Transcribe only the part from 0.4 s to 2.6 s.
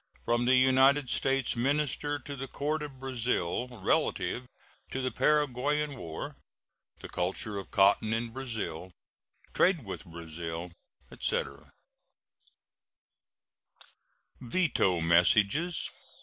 the United States minister to the